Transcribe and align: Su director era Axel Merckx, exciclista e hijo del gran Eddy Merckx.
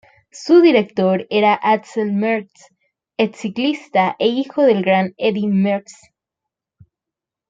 Su 0.31 0.61
director 0.61 1.27
era 1.29 1.53
Axel 1.53 2.11
Merckx, 2.13 2.71
exciclista 3.19 4.15
e 4.17 4.29
hijo 4.29 4.63
del 4.63 4.81
gran 4.81 5.13
Eddy 5.15 5.45
Merckx. 5.45 5.93